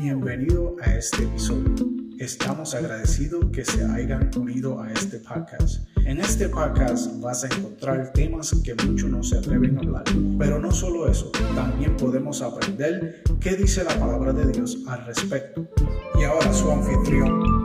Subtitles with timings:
[0.00, 1.74] Bienvenido a este episodio.
[2.20, 5.88] Estamos agradecidos que se hayan unido a este podcast.
[6.04, 10.04] En este podcast vas a encontrar temas que muchos no se atreven a hablar.
[10.38, 15.66] Pero no solo eso, también podemos aprender qué dice la palabra de Dios al respecto.
[16.14, 17.57] Y ahora su anfitrión,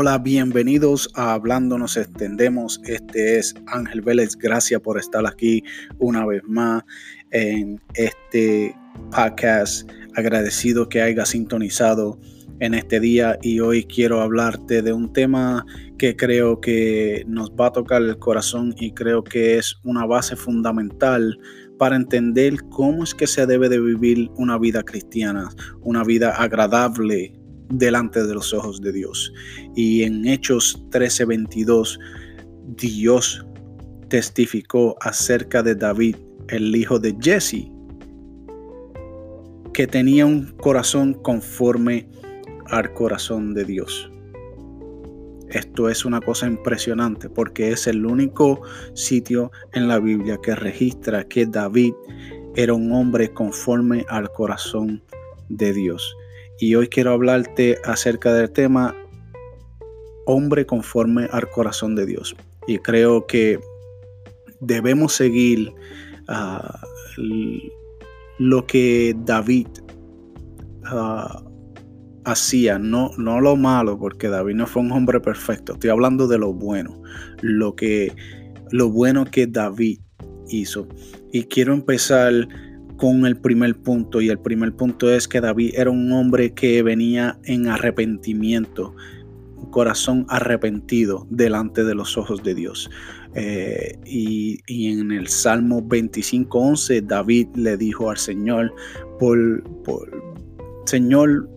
[0.00, 2.80] Hola, bienvenidos a Hablando nos extendemos.
[2.84, 4.36] Este es Ángel Vélez.
[4.36, 5.64] Gracias por estar aquí
[5.98, 6.84] una vez más
[7.32, 8.76] en este
[9.10, 9.90] podcast.
[10.14, 12.16] Agradecido que haya sintonizado
[12.60, 15.66] en este día y hoy quiero hablarte de un tema
[15.98, 20.36] que creo que nos va a tocar el corazón y creo que es una base
[20.36, 21.36] fundamental
[21.76, 25.48] para entender cómo es que se debe de vivir una vida cristiana,
[25.80, 27.37] una vida agradable
[27.70, 29.32] delante de los ojos de Dios.
[29.74, 31.98] Y en Hechos 13:22,
[32.76, 33.44] Dios
[34.08, 36.16] testificó acerca de David,
[36.48, 37.70] el hijo de Jesse,
[39.72, 42.08] que tenía un corazón conforme
[42.66, 44.10] al corazón de Dios.
[45.50, 48.60] Esto es una cosa impresionante porque es el único
[48.94, 51.94] sitio en la Biblia que registra que David
[52.54, 55.02] era un hombre conforme al corazón
[55.48, 56.14] de Dios
[56.60, 58.94] y hoy quiero hablarte acerca del tema
[60.26, 62.36] hombre conforme al corazón de Dios.
[62.66, 63.58] Y creo que
[64.60, 65.72] debemos seguir
[66.28, 66.80] ah,
[68.38, 69.68] lo que David
[70.84, 71.42] ah,
[72.24, 76.38] hacía, no, no lo malo, porque David no fue un hombre perfecto, estoy hablando de
[76.38, 77.00] lo bueno,
[77.40, 78.14] lo, que,
[78.70, 80.00] lo bueno que David
[80.48, 80.88] hizo.
[81.32, 82.32] Y quiero empezar
[82.98, 86.82] con el primer punto y el primer punto es que David era un hombre que
[86.82, 88.94] venía en arrepentimiento,
[89.56, 92.90] un corazón arrepentido delante de los ojos de Dios.
[93.34, 98.74] Eh, y, en el Salmo 25.11 David le dijo al Señor,
[99.20, 99.62] por,
[100.86, 101.48] Señor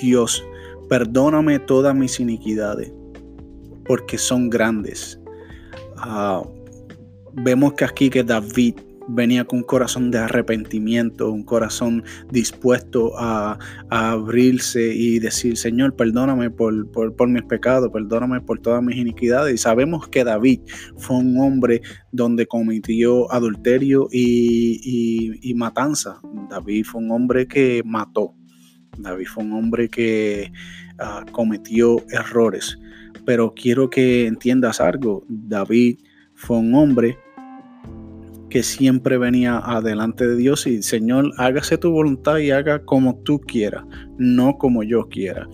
[0.00, 0.44] Dios,
[0.88, 2.92] perdóname todas mis iniquidades,
[3.84, 5.18] porque son grandes.
[5.96, 6.42] Ah,
[7.32, 8.74] vemos que aquí que David
[9.08, 13.58] venía con un corazón de arrepentimiento, un corazón dispuesto a,
[13.90, 19.54] abrirse y decir, Señor, perdóname por, por, mis pecados, perdóname por todas mis iniquidades.
[19.54, 20.60] Y sabemos que David
[20.96, 26.20] fue un hombre donde cometió adulterio y, matanza.
[26.48, 28.34] David fue un hombre que mató.
[28.98, 30.50] David fue un hombre que
[30.98, 32.78] ah, cometió errores.
[33.24, 35.24] Pero quiero que entiendas algo.
[35.28, 35.98] David
[36.34, 37.16] fue un hombre
[38.52, 43.40] que siempre venía adelante de Dios y Señor, hágase tu voluntad y haga como tú
[43.40, 43.82] quieras,
[44.18, 45.48] no como yo quiera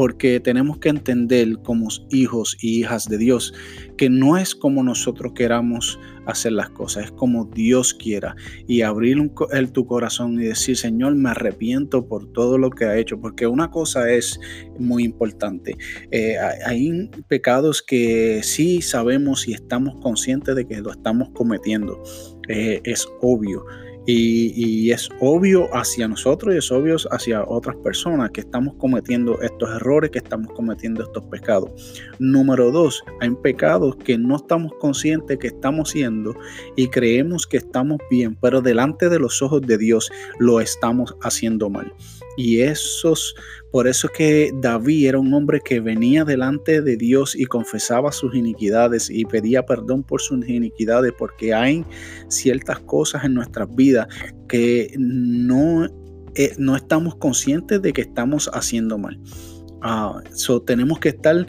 [0.00, 3.52] porque tenemos que entender como hijos y hijas de Dios
[3.98, 8.34] que no es como nosotros queramos hacer las cosas, es como Dios quiera.
[8.66, 12.96] Y abrir el, tu corazón y decir, Señor, me arrepiento por todo lo que ha
[12.96, 14.40] hecho, porque una cosa es
[14.78, 15.76] muy importante,
[16.10, 22.02] eh, hay pecados que sí sabemos y estamos conscientes de que lo estamos cometiendo,
[22.50, 23.64] eh, es obvio.
[24.06, 29.70] Y, es obvio hacia nosotros y es obvio hacia otras personas que estamos cometiendo estos
[29.70, 31.70] errores, que estamos cometiendo estos pecados.
[32.18, 36.34] Número dos, hay pecados que no estamos conscientes que estamos haciendo
[36.76, 40.10] y creemos que estamos bien, pero delante de los ojos de Dios
[40.40, 41.92] lo estamos haciendo mal.
[42.40, 43.34] Y esos,
[43.70, 48.34] por eso que David era un hombre que venía delante de Dios y confesaba sus
[48.34, 51.84] iniquidades y pedía perdón por sus iniquidades, porque hay
[52.28, 54.08] ciertas cosas en nuestras vidas
[54.48, 55.84] que no,
[56.34, 59.20] eh, no estamos conscientes de que estamos haciendo mal.
[59.82, 61.46] Uh, tenemos que estar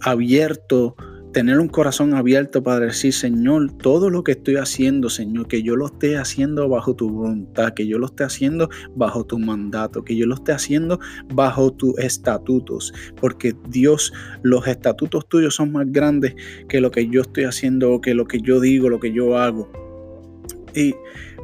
[0.00, 0.94] abiertos
[1.32, 5.76] tener un corazón abierto para decir, Señor, todo lo que estoy haciendo, Señor, que yo
[5.76, 10.16] lo esté haciendo bajo tu voluntad, que yo lo esté haciendo bajo tu mandato, que
[10.16, 11.00] yo lo esté haciendo
[11.34, 14.12] bajo tus estatutos, porque Dios,
[14.42, 16.34] los estatutos tuyos son más grandes
[16.68, 19.70] que lo que yo estoy haciendo, que lo que yo digo, lo que yo hago.
[20.74, 20.94] Y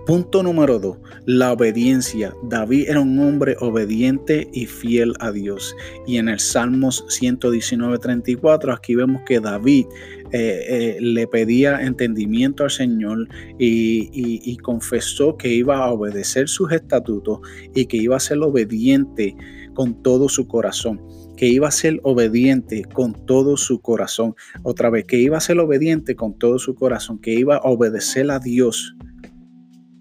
[0.09, 0.97] Punto número dos,
[1.27, 2.33] la obediencia.
[2.45, 5.77] David era un hombre obediente y fiel a Dios.
[6.07, 9.85] Y en el Salmos 119, 34, aquí vemos que David
[10.33, 13.29] eh, eh, le pedía entendimiento al Señor
[13.59, 17.41] y, y, confesó que iba a obedecer sus estatutos
[17.75, 19.37] y que iba a ser obediente
[19.75, 21.03] con todo su corazón
[21.37, 24.35] que iba a ser obediente con todo su corazón.
[24.65, 28.29] Otra vez, que iba a ser obediente con todo su corazón, que iba a obedecer
[28.33, 28.97] a Dios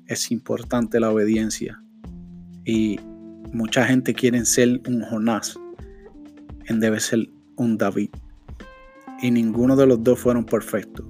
[0.08, 1.82] es importante la obediencia.
[2.66, 3.00] Y
[3.52, 5.60] mucha gente quiere ser un Jonás.
[6.66, 8.10] en debe ser un David.
[9.22, 11.06] Y ninguno de los dos fueron perfectos.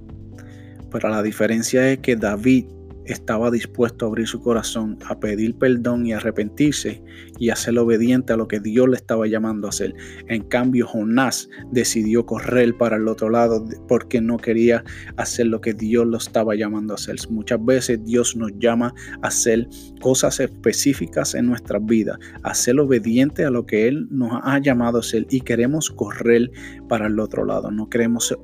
[0.90, 2.66] Pero la diferencia es que David
[3.08, 7.02] estaba dispuesto a abrir su corazón, a pedir perdón y arrepentirse
[7.38, 9.94] y a ser obediente a lo que Dios le estaba llamando a hacer.
[10.28, 14.84] En cambio, Jonás decidió correr para el otro lado porque no quería
[15.16, 17.16] hacer lo que Dios lo estaba llamando a hacer.
[17.30, 19.68] Muchas veces Dios nos llama a hacer
[20.00, 24.98] cosas específicas en nuestras vidas, a ser obediente a lo que Él nos ha llamado
[24.98, 26.50] a hacer y queremos correr
[26.88, 27.70] para el otro lado.
[27.70, 28.34] No queremos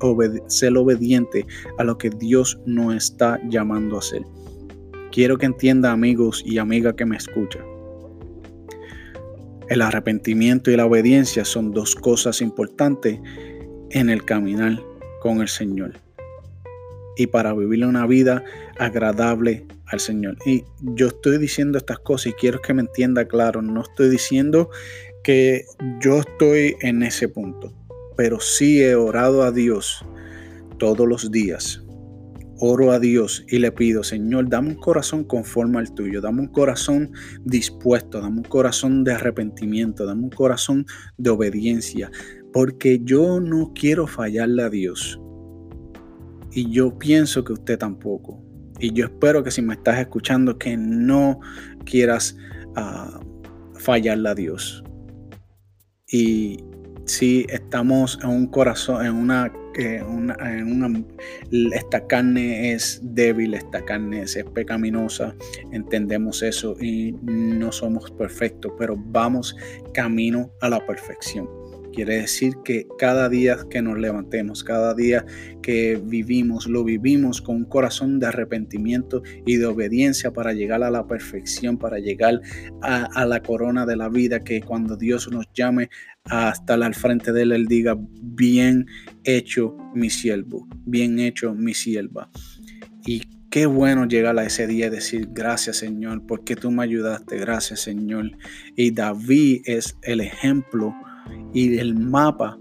[0.48, 1.46] ser, obediente
[1.78, 4.22] a lo que Dios nos está llamando a hacer.
[5.14, 7.64] Quiero que entienda amigos y amigas que me escuchan.
[9.68, 13.20] El arrepentimiento y la obediencia son dos cosas importantes
[13.90, 14.82] en el caminar
[15.20, 15.92] con el Señor
[17.16, 18.42] y para vivir una vida
[18.76, 20.36] agradable al Señor.
[20.46, 24.70] Y yo estoy diciendo estas cosas y quiero que me entienda claro, no estoy diciendo
[25.22, 25.64] que
[26.00, 27.72] yo estoy en ese punto,
[28.16, 30.04] pero sí he orado a Dios
[30.76, 31.83] todos los días
[32.66, 36.48] oro a Dios y le pido, Señor, dame un corazón conforme al tuyo, dame un
[36.48, 37.12] corazón
[37.44, 40.86] dispuesto, dame un corazón de arrepentimiento, dame un corazón
[41.18, 42.10] de obediencia,
[42.52, 45.20] porque yo no quiero fallarle a Dios.
[46.52, 48.42] Y yo pienso que usted tampoco.
[48.78, 51.40] Y yo espero que si me estás escuchando, que no
[51.84, 52.36] quieras
[52.76, 53.20] ah,
[53.74, 54.82] fallarle a Dios.
[56.08, 56.58] Y
[57.06, 60.36] si estamos en un corazón, en una que una,
[61.72, 65.34] esta carne es débil, esta carne es, pecaminosa,
[65.72, 69.54] entendemos eso y no somos perfectos, pero vamos
[69.92, 71.63] camino a la perfección.
[71.94, 75.24] Quiere decir que cada día que nos levantemos, cada día
[75.62, 80.90] que vivimos, lo vivimos con un corazón de arrepentimiento y de obediencia para llegar a
[80.90, 82.40] la perfección, para llegar
[82.82, 85.88] a, la corona de la vida, que cuando Dios nos llame
[86.24, 88.86] a estar al frente de Él, Él diga, bien
[89.22, 92.28] hecho mi siervo, bien hecho mi sierva.
[93.06, 97.38] Y qué bueno llegar a ese día y decir gracias Señor, porque tú me ayudaste,
[97.38, 98.32] gracias Señor.
[98.74, 100.92] Y David es el ejemplo
[101.52, 102.58] y el mapa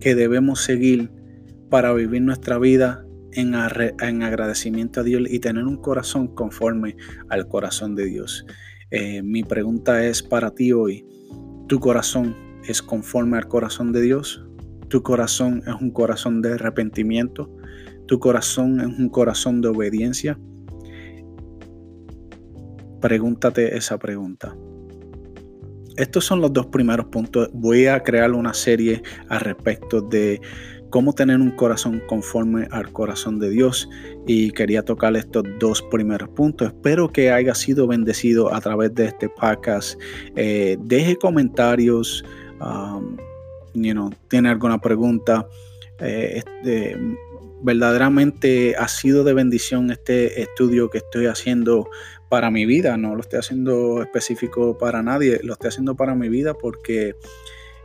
[0.00, 1.10] que debemos seguir
[1.70, 6.96] para vivir nuestra vida en, agradecimiento a Dios y tener un corazón conforme
[7.28, 8.46] al corazón de Dios.
[8.90, 11.04] Eh, mi pregunta es para ti hoy,
[11.68, 12.34] ¿tu corazón
[12.64, 14.44] es conforme al corazón de Dios?
[14.88, 17.50] ¿Tu corazón es un corazón de arrepentimiento?
[18.06, 20.38] ¿Tu corazón es un corazón de obediencia?
[23.00, 24.56] Pregúntate esa pregunta.
[25.96, 27.48] Estos son los dos primeros puntos.
[27.52, 30.40] Voy a crear una serie al respecto de
[30.90, 33.88] cómo tener un corazón conforme al corazón de Dios
[34.26, 36.68] y quería tocar estos dos primeros puntos.
[36.68, 40.00] Espero que haya sido bendecido a través de este podcast.
[40.36, 42.24] Eh, deje comentarios,
[42.60, 43.16] um,
[44.28, 45.46] tiene alguna pregunta.
[45.98, 46.96] Eh, este,
[47.62, 51.88] verdaderamente ha sido de bendición este estudio que estoy haciendo
[52.28, 56.28] para mi vida, no lo estoy haciendo específico para nadie, lo estoy haciendo para mi
[56.28, 57.14] vida porque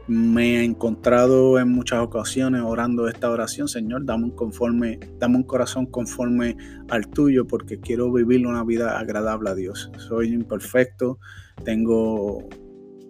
[0.08, 5.44] me he encontrado en muchas ocasiones orando esta oración, Señor, dame un conforme, dame un
[5.44, 6.58] corazón conforme
[6.90, 9.92] al tuyo porque quiero vivir una vida agradable a Dios.
[9.98, 11.20] Soy imperfecto,
[11.64, 12.50] tengo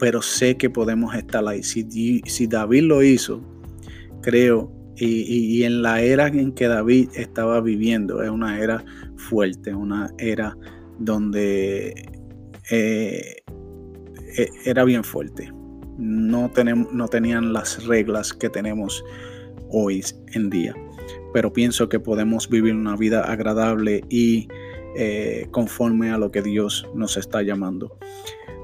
[0.02, 1.62] pero sé que podemos estar ahí.
[1.62, 3.40] Si, si David lo hizo,
[4.21, 8.84] creo y, en la era en que David estaba viviendo, es una era
[9.16, 10.56] fuerte, una era
[11.00, 11.94] donde
[12.70, 13.36] eh,
[14.38, 15.52] e, era bien fuerte.
[15.98, 19.04] No, tenemos, no tenían las reglas que tenemos
[19.70, 20.04] hoy
[20.34, 20.76] en día.
[21.34, 24.48] Pero pienso que podemos vivir una vida agradable y
[24.96, 27.98] eh, conforme a lo que Dios nos está llamando.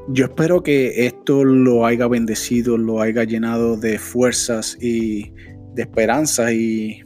[0.09, 5.33] Yo espero que esto lo haya bendecido, lo haya llenado de fuerzas y
[5.77, 7.03] de esperanza y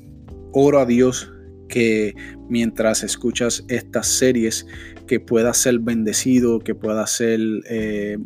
[0.54, 1.32] oro a Dios
[1.68, 2.16] que
[2.50, 4.66] mientras escuchas estas series
[5.08, 8.18] que pueda ser bendecido, que pueda ser eh,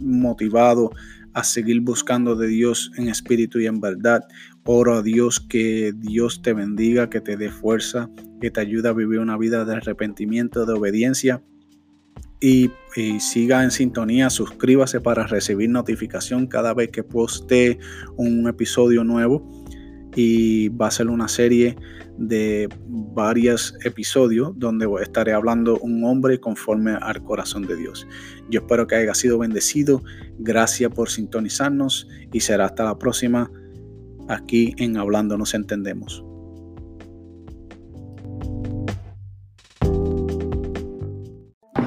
[0.00, 0.90] motivado
[1.34, 4.22] a seguir buscando de Dios en espíritu y en verdad.
[4.64, 8.08] Oro a Dios que Dios te bendiga, que te dé fuerza,
[8.40, 11.42] que te ayude a vivir una vida de arrepentimiento, de obediencia
[12.40, 12.70] y,
[13.20, 17.78] siga en sintonía, suscríbase para recibir notificación cada vez que poste
[18.16, 19.64] un episodio nuevo
[20.16, 21.76] y va a ser una serie
[22.18, 28.06] de varios episodios donde estaré hablando un hombre conforme al corazón de Dios.
[28.50, 30.02] Yo espero que haya sido bendecido.
[30.38, 33.50] Gracias por sintonizarnos y será hasta la próxima
[34.28, 36.24] aquí en Hablando nos entendemos.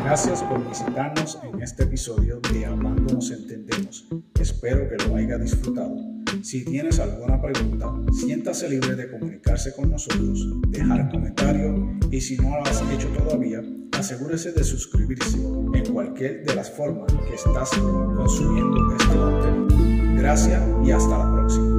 [0.03, 4.05] Gracias por visitarnos en este episodio de Hablando nos entendemos.
[4.37, 5.95] Espero que lo haya disfrutado.
[6.41, 12.49] Si tienes alguna pregunta, siéntase libre de comunicarse con nosotros, dejar comentario y si no
[12.49, 13.61] lo has hecho todavía,
[13.97, 20.21] asegúrese de suscribirse en cualquier de las formas que estás consumiendo este contenido.
[20.21, 21.72] Gracias y hasta la próxima.